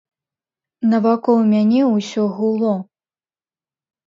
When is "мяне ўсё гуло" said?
1.51-2.73